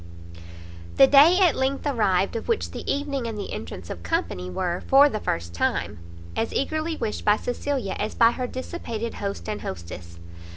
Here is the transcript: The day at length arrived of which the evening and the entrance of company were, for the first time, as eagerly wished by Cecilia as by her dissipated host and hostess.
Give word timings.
The 0.95 1.05
day 1.05 1.37
at 1.39 1.55
length 1.55 1.85
arrived 1.85 2.35
of 2.35 2.47
which 2.47 2.71
the 2.71 2.91
evening 2.91 3.27
and 3.27 3.37
the 3.37 3.53
entrance 3.53 3.91
of 3.91 4.01
company 4.01 4.49
were, 4.49 4.81
for 4.87 5.07
the 5.09 5.19
first 5.19 5.53
time, 5.53 5.99
as 6.35 6.51
eagerly 6.51 6.95
wished 6.97 7.23
by 7.23 7.37
Cecilia 7.37 7.95
as 7.99 8.15
by 8.15 8.31
her 8.31 8.47
dissipated 8.47 9.13
host 9.13 9.47
and 9.47 9.61
hostess. 9.61 10.17